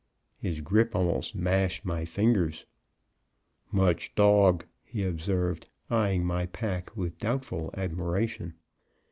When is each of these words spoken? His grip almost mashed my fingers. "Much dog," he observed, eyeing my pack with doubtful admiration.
His 0.39 0.61
grip 0.61 0.95
almost 0.95 1.35
mashed 1.35 1.85
my 1.85 2.05
fingers. 2.05 2.65
"Much 3.71 4.15
dog," 4.15 4.65
he 4.83 5.03
observed, 5.03 5.69
eyeing 5.91 6.25
my 6.25 6.47
pack 6.47 6.97
with 6.97 7.19
doubtful 7.19 7.69
admiration. 7.77 8.55